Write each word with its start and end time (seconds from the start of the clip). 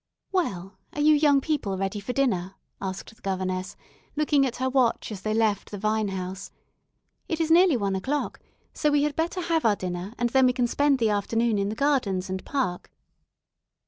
"Well, 0.31 0.79
are 0.93 1.01
you 1.01 1.13
young 1.13 1.41
people 1.41 1.77
ready 1.77 1.99
for 1.99 2.11
dinner?" 2.11 2.55
asked 2.81 3.15
the 3.15 3.21
governess, 3.21 3.75
looking 4.15 4.47
at 4.47 4.55
her 4.55 4.67
watch 4.67 5.11
as 5.11 5.21
they 5.21 5.35
left 5.35 5.69
the 5.69 5.77
vine 5.77 6.07
house. 6.07 6.49
"It 7.29 7.39
is 7.39 7.51
nearly 7.51 7.77
one 7.77 7.95
o'clock, 7.95 8.39
so 8.73 8.89
we 8.89 9.03
had 9.03 9.15
better 9.15 9.41
have 9.41 9.63
our 9.63 9.75
dinner, 9.75 10.15
and 10.17 10.31
then 10.31 10.47
we 10.47 10.53
can 10.53 10.65
spend 10.65 10.97
the 10.97 11.11
afternoon 11.11 11.59
in 11.59 11.69
the 11.69 11.75
gardens 11.75 12.31
and 12.31 12.43
park." 12.43 12.89